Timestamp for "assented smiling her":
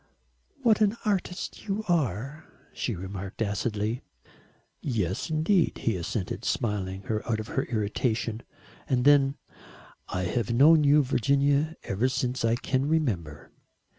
5.95-7.21